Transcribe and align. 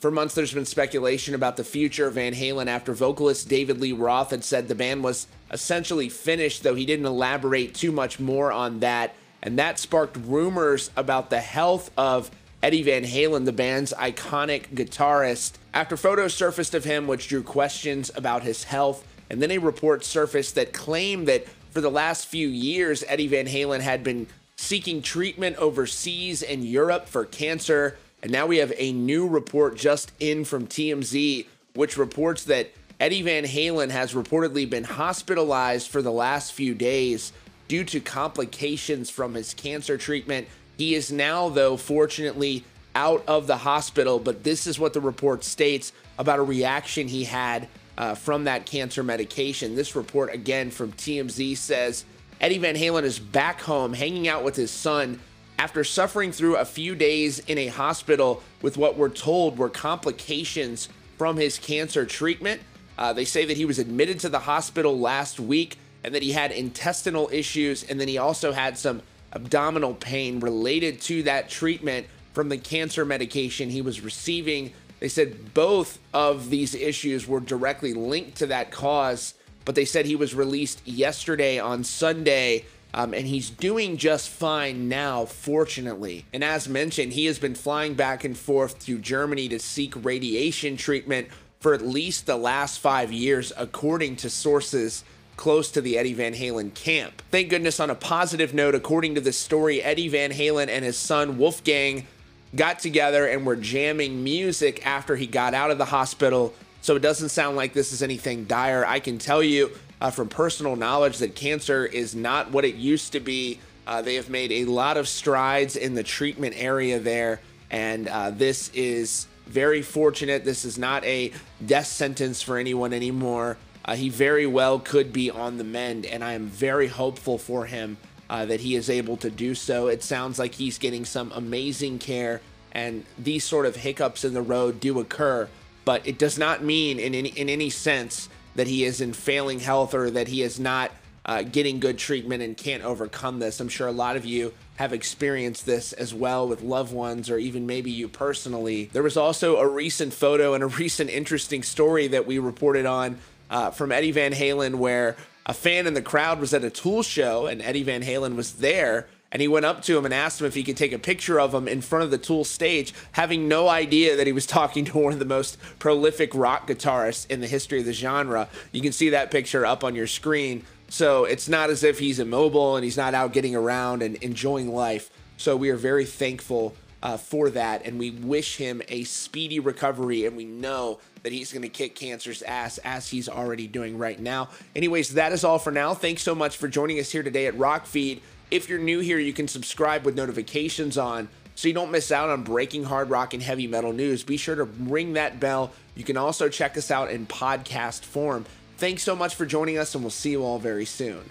For 0.00 0.12
months, 0.12 0.34
there's 0.36 0.54
been 0.54 0.64
speculation 0.64 1.34
about 1.34 1.56
the 1.56 1.64
future 1.64 2.06
of 2.06 2.14
Van 2.14 2.32
Halen 2.32 2.68
after 2.68 2.92
vocalist 2.92 3.48
David 3.48 3.80
Lee 3.80 3.92
Roth 3.92 4.30
had 4.30 4.44
said 4.44 4.68
the 4.68 4.76
band 4.76 5.02
was 5.02 5.26
essentially 5.50 6.08
finished, 6.08 6.62
though 6.62 6.76
he 6.76 6.86
didn't 6.86 7.06
elaborate 7.06 7.74
too 7.74 7.90
much 7.90 8.20
more 8.20 8.52
on 8.52 8.78
that. 8.78 9.16
And 9.42 9.58
that 9.58 9.80
sparked 9.80 10.16
rumors 10.16 10.92
about 10.96 11.30
the 11.30 11.40
health 11.40 11.90
of 11.98 12.30
Eddie 12.62 12.84
Van 12.84 13.02
Halen, 13.02 13.44
the 13.44 13.52
band's 13.52 13.92
iconic 13.92 14.68
guitarist. 14.68 15.54
After 15.74 15.96
photos 15.96 16.32
surfaced 16.32 16.74
of 16.74 16.84
him, 16.84 17.08
which 17.08 17.28
drew 17.28 17.42
questions 17.42 18.12
about 18.14 18.44
his 18.44 18.64
health, 18.64 19.04
and 19.28 19.42
then 19.42 19.50
a 19.50 19.58
report 19.58 20.04
surfaced 20.04 20.54
that 20.54 20.72
claimed 20.72 21.26
that 21.26 21.44
for 21.70 21.80
the 21.80 21.90
last 21.90 22.28
few 22.28 22.46
years, 22.46 23.02
Eddie 23.08 23.26
Van 23.26 23.46
Halen 23.46 23.80
had 23.80 24.04
been 24.04 24.28
seeking 24.54 25.02
treatment 25.02 25.56
overseas 25.56 26.42
in 26.42 26.62
Europe 26.62 27.08
for 27.08 27.24
cancer. 27.24 27.96
And 28.22 28.32
now 28.32 28.46
we 28.46 28.58
have 28.58 28.72
a 28.76 28.92
new 28.92 29.26
report 29.26 29.76
just 29.76 30.12
in 30.18 30.44
from 30.44 30.66
TMZ, 30.66 31.46
which 31.74 31.96
reports 31.96 32.44
that 32.44 32.72
Eddie 32.98 33.22
Van 33.22 33.44
Halen 33.44 33.90
has 33.90 34.12
reportedly 34.14 34.68
been 34.68 34.84
hospitalized 34.84 35.88
for 35.88 36.02
the 36.02 36.10
last 36.10 36.52
few 36.52 36.74
days 36.74 37.32
due 37.68 37.84
to 37.84 38.00
complications 38.00 39.08
from 39.08 39.34
his 39.34 39.54
cancer 39.54 39.96
treatment. 39.96 40.48
He 40.76 40.94
is 40.94 41.12
now, 41.12 41.48
though, 41.48 41.76
fortunately 41.76 42.64
out 42.94 43.22
of 43.28 43.46
the 43.46 43.58
hospital, 43.58 44.18
but 44.18 44.42
this 44.42 44.66
is 44.66 44.80
what 44.80 44.92
the 44.92 45.00
report 45.00 45.44
states 45.44 45.92
about 46.18 46.40
a 46.40 46.42
reaction 46.42 47.06
he 47.06 47.22
had 47.24 47.68
uh, 47.96 48.14
from 48.14 48.44
that 48.44 48.66
cancer 48.66 49.04
medication. 49.04 49.76
This 49.76 49.94
report, 49.94 50.34
again 50.34 50.70
from 50.70 50.92
TMZ, 50.92 51.56
says 51.56 52.04
Eddie 52.40 52.58
Van 52.58 52.74
Halen 52.74 53.04
is 53.04 53.20
back 53.20 53.60
home 53.60 53.92
hanging 53.92 54.26
out 54.26 54.42
with 54.42 54.56
his 54.56 54.72
son 54.72 55.20
after 55.58 55.82
suffering 55.82 56.30
through 56.30 56.56
a 56.56 56.64
few 56.64 56.94
days 56.94 57.40
in 57.40 57.58
a 57.58 57.66
hospital 57.66 58.42
with 58.62 58.76
what 58.76 58.96
we're 58.96 59.08
told 59.08 59.58
were 59.58 59.68
complications 59.68 60.88
from 61.16 61.36
his 61.36 61.58
cancer 61.58 62.06
treatment. 62.06 62.62
Uh, 62.96 63.12
they 63.12 63.24
say 63.24 63.44
that 63.44 63.56
he 63.56 63.64
was 63.64 63.78
admitted 63.78 64.20
to 64.20 64.28
the 64.28 64.38
hospital 64.38 64.98
last 64.98 65.40
week 65.40 65.76
and 66.04 66.14
that 66.14 66.22
he 66.22 66.30
had 66.30 66.52
intestinal 66.52 67.28
issues, 67.32 67.82
and 67.82 68.00
then 68.00 68.06
he 68.06 68.18
also 68.18 68.52
had 68.52 68.78
some 68.78 69.02
abdominal 69.32 69.94
pain 69.94 70.38
related 70.38 71.00
to 71.00 71.24
that 71.24 71.48
treatment 71.48 72.06
from 72.32 72.48
the 72.48 72.56
cancer 72.56 73.04
medication 73.04 73.68
he 73.68 73.82
was 73.82 74.00
receiving. 74.00 74.72
They 75.00 75.08
said 75.08 75.54
both 75.54 75.98
of 76.14 76.50
these 76.50 76.74
issues 76.74 77.26
were 77.26 77.40
directly 77.40 77.94
linked 77.94 78.36
to 78.38 78.46
that 78.46 78.70
cause, 78.70 79.34
but 79.64 79.74
they 79.74 79.84
said 79.84 80.06
he 80.06 80.16
was 80.16 80.34
released 80.34 80.86
yesterday 80.86 81.58
on 81.58 81.82
Sunday 81.82 82.64
um, 82.94 83.12
and 83.14 83.26
he's 83.26 83.50
doing 83.50 83.96
just 83.96 84.28
fine 84.28 84.88
now, 84.88 85.24
fortunately. 85.24 86.24
And 86.32 86.42
as 86.42 86.68
mentioned, 86.68 87.12
he 87.12 87.26
has 87.26 87.38
been 87.38 87.54
flying 87.54 87.94
back 87.94 88.24
and 88.24 88.36
forth 88.36 88.78
to 88.86 88.98
Germany 88.98 89.48
to 89.48 89.58
seek 89.58 89.92
radiation 90.04 90.76
treatment 90.76 91.28
for 91.60 91.74
at 91.74 91.82
least 91.82 92.26
the 92.26 92.36
last 92.36 92.78
five 92.78 93.12
years, 93.12 93.52
according 93.56 94.16
to 94.16 94.30
sources 94.30 95.04
close 95.36 95.70
to 95.70 95.80
the 95.80 95.96
Eddie 95.98 96.14
Van 96.14 96.34
Halen 96.34 96.74
camp. 96.74 97.22
Thank 97.30 97.50
goodness, 97.50 97.78
on 97.80 97.90
a 97.90 97.94
positive 97.94 98.54
note, 98.54 98.74
according 98.74 99.14
to 99.14 99.20
this 99.20 99.38
story, 99.38 99.82
Eddie 99.82 100.08
Van 100.08 100.32
Halen 100.32 100.68
and 100.68 100.84
his 100.84 100.96
son 100.96 101.38
Wolfgang 101.38 102.06
got 102.54 102.78
together 102.78 103.26
and 103.26 103.46
were 103.46 103.56
jamming 103.56 104.24
music 104.24 104.84
after 104.86 105.16
he 105.16 105.26
got 105.26 105.54
out 105.54 105.70
of 105.70 105.78
the 105.78 105.84
hospital. 105.84 106.54
So 106.80 106.96
it 106.96 107.02
doesn't 107.02 107.30
sound 107.30 107.56
like 107.56 107.72
this 107.72 107.92
is 107.92 108.02
anything 108.02 108.44
dire. 108.44 108.84
I 108.86 109.00
can 109.00 109.18
tell 109.18 109.42
you 109.42 109.70
uh, 110.00 110.10
from 110.10 110.28
personal 110.28 110.76
knowledge 110.76 111.18
that 111.18 111.34
cancer 111.34 111.84
is 111.84 112.14
not 112.14 112.50
what 112.50 112.64
it 112.64 112.76
used 112.76 113.12
to 113.12 113.20
be. 113.20 113.60
Uh, 113.86 114.02
they 114.02 114.14
have 114.14 114.30
made 114.30 114.52
a 114.52 114.64
lot 114.66 114.96
of 114.96 115.08
strides 115.08 115.76
in 115.76 115.94
the 115.94 116.02
treatment 116.02 116.54
area 116.56 116.98
there, 116.98 117.40
and 117.70 118.08
uh, 118.08 118.30
this 118.30 118.70
is 118.74 119.26
very 119.46 119.82
fortunate. 119.82 120.44
This 120.44 120.64
is 120.64 120.78
not 120.78 121.04
a 121.04 121.32
death 121.64 121.86
sentence 121.86 122.42
for 122.42 122.58
anyone 122.58 122.92
anymore. 122.92 123.56
Uh, 123.84 123.96
he 123.96 124.10
very 124.10 124.46
well 124.46 124.78
could 124.78 125.12
be 125.12 125.30
on 125.30 125.56
the 125.56 125.64
mend, 125.64 126.04
and 126.04 126.22
I 126.22 126.34
am 126.34 126.46
very 126.46 126.88
hopeful 126.88 127.38
for 127.38 127.64
him 127.64 127.96
uh, 128.28 128.44
that 128.44 128.60
he 128.60 128.74
is 128.74 128.90
able 128.90 129.16
to 129.18 129.30
do 129.30 129.54
so. 129.54 129.86
It 129.86 130.02
sounds 130.02 130.38
like 130.38 130.54
he's 130.54 130.76
getting 130.76 131.06
some 131.06 131.32
amazing 131.34 131.98
care, 131.98 132.42
and 132.72 133.06
these 133.18 133.44
sort 133.44 133.64
of 133.64 133.76
hiccups 133.76 134.24
in 134.24 134.34
the 134.34 134.42
road 134.42 134.80
do 134.80 135.00
occur, 135.00 135.48
but 135.88 136.06
it 136.06 136.18
does 136.18 136.36
not 136.36 136.62
mean 136.62 136.98
in 136.98 137.14
any, 137.14 137.30
in 137.30 137.48
any 137.48 137.70
sense 137.70 138.28
that 138.56 138.66
he 138.66 138.84
is 138.84 139.00
in 139.00 139.10
failing 139.10 139.58
health 139.58 139.94
or 139.94 140.10
that 140.10 140.28
he 140.28 140.42
is 140.42 140.60
not 140.60 140.90
uh, 141.24 141.40
getting 141.40 141.80
good 141.80 141.96
treatment 141.96 142.42
and 142.42 142.58
can't 142.58 142.84
overcome 142.84 143.38
this. 143.38 143.58
I'm 143.58 143.70
sure 143.70 143.88
a 143.88 143.92
lot 143.92 144.14
of 144.14 144.26
you 144.26 144.52
have 144.76 144.92
experienced 144.92 145.64
this 145.64 145.94
as 145.94 146.12
well 146.12 146.46
with 146.46 146.60
loved 146.60 146.92
ones 146.92 147.30
or 147.30 147.38
even 147.38 147.66
maybe 147.66 147.90
you 147.90 148.06
personally. 148.06 148.90
There 148.92 149.02
was 149.02 149.16
also 149.16 149.56
a 149.56 149.66
recent 149.66 150.12
photo 150.12 150.52
and 150.52 150.62
a 150.62 150.66
recent 150.84 151.08
interesting 151.08 151.62
story 151.62 152.06
that 152.08 152.26
we 152.26 152.38
reported 152.38 152.84
on 152.84 153.16
uh, 153.48 153.70
from 153.70 153.90
Eddie 153.90 154.12
Van 154.12 154.34
Halen 154.34 154.74
where 154.74 155.16
a 155.46 155.54
fan 155.54 155.86
in 155.86 155.94
the 155.94 156.02
crowd 156.02 156.38
was 156.38 156.52
at 156.52 156.64
a 156.64 156.68
tool 156.68 157.02
show 157.02 157.46
and 157.46 157.62
Eddie 157.62 157.84
Van 157.84 158.02
Halen 158.02 158.36
was 158.36 158.56
there 158.56 159.08
and 159.30 159.42
he 159.42 159.48
went 159.48 159.66
up 159.66 159.82
to 159.82 159.96
him 159.96 160.04
and 160.04 160.14
asked 160.14 160.40
him 160.40 160.46
if 160.46 160.54
he 160.54 160.62
could 160.62 160.76
take 160.76 160.92
a 160.92 160.98
picture 160.98 161.38
of 161.38 161.54
him 161.54 161.68
in 161.68 161.80
front 161.80 162.04
of 162.04 162.10
the 162.10 162.18
Tool 162.18 162.44
stage, 162.44 162.94
having 163.12 163.46
no 163.48 163.68
idea 163.68 164.16
that 164.16 164.26
he 164.26 164.32
was 164.32 164.46
talking 164.58 164.84
to 164.86 164.98
one 164.98 165.12
of 165.12 165.18
the 165.18 165.24
most 165.24 165.58
prolific 165.78 166.34
rock 166.34 166.66
guitarists 166.66 167.30
in 167.30 167.40
the 167.40 167.46
history 167.46 167.80
of 167.80 167.84
the 167.84 167.92
genre. 167.92 168.48
You 168.72 168.80
can 168.80 168.92
see 168.92 169.10
that 169.10 169.30
picture 169.30 169.66
up 169.66 169.84
on 169.84 169.94
your 169.94 170.06
screen. 170.06 170.64
So 170.88 171.24
it's 171.24 171.48
not 171.48 171.68
as 171.68 171.84
if 171.84 171.98
he's 171.98 172.18
immobile 172.18 172.76
and 172.76 172.84
he's 172.84 172.96
not 172.96 173.12
out 173.12 173.32
getting 173.32 173.54
around 173.54 174.02
and 174.02 174.16
enjoying 174.16 174.72
life. 174.72 175.10
So 175.36 175.56
we 175.56 175.68
are 175.70 175.76
very 175.76 176.06
thankful 176.06 176.74
uh, 177.02 177.16
for 177.16 177.48
that, 177.50 177.84
and 177.84 177.98
we 177.98 178.10
wish 178.10 178.56
him 178.56 178.82
a 178.88 179.04
speedy 179.04 179.60
recovery. 179.60 180.26
And 180.26 180.36
we 180.36 180.44
know 180.44 180.98
that 181.22 181.32
he's 181.32 181.52
going 181.52 181.62
to 181.62 181.68
kick 181.68 181.94
cancer's 181.94 182.42
ass 182.42 182.78
as 182.78 183.08
he's 183.08 183.28
already 183.28 183.66
doing 183.66 183.98
right 183.98 184.18
now. 184.18 184.48
Anyways, 184.74 185.14
that 185.14 185.32
is 185.32 185.44
all 185.44 185.58
for 185.58 185.70
now. 185.70 185.94
Thanks 185.94 186.22
so 186.22 186.34
much 186.34 186.56
for 186.56 186.68
joining 186.68 186.98
us 186.98 187.10
here 187.10 187.22
today 187.22 187.46
at 187.46 187.54
Rockfeed. 187.54 188.20
If 188.50 188.68
you're 188.68 188.78
new 188.78 189.00
here, 189.00 189.18
you 189.18 189.32
can 189.32 189.46
subscribe 189.46 190.04
with 190.04 190.14
notifications 190.14 190.96
on 190.96 191.28
so 191.54 191.68
you 191.68 191.74
don't 191.74 191.90
miss 191.90 192.10
out 192.10 192.30
on 192.30 192.44
breaking 192.44 192.84
hard 192.84 193.10
rock 193.10 193.34
and 193.34 193.42
heavy 193.42 193.66
metal 193.66 193.92
news. 193.92 194.22
Be 194.22 194.36
sure 194.36 194.54
to 194.54 194.64
ring 194.64 195.14
that 195.14 195.38
bell. 195.38 195.72
You 195.94 196.04
can 196.04 196.16
also 196.16 196.48
check 196.48 196.76
us 196.76 196.90
out 196.90 197.10
in 197.10 197.26
podcast 197.26 198.02
form. 198.02 198.46
Thanks 198.78 199.02
so 199.02 199.16
much 199.16 199.34
for 199.34 199.44
joining 199.44 199.76
us, 199.76 199.94
and 199.94 200.04
we'll 200.04 200.10
see 200.10 200.30
you 200.30 200.44
all 200.44 200.58
very 200.58 200.84
soon. 200.84 201.30